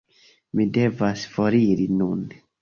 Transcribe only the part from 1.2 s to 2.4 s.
foriri nun.